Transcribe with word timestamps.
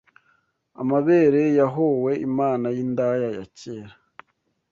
Amabere 0.81 1.41
yahowe 1.59 2.11
Imana 2.27 2.65
yindaya 2.75 3.27
ya 3.37 3.45
kera 3.57 3.93